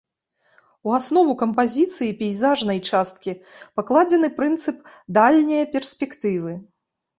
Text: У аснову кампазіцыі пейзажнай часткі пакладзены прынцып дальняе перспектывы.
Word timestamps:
У 0.87 0.93
аснову 0.99 1.33
кампазіцыі 1.41 2.15
пейзажнай 2.21 2.79
часткі 2.89 3.37
пакладзены 3.81 4.33
прынцып 4.41 4.83
дальняе 5.21 5.63
перспектывы. 5.79 6.59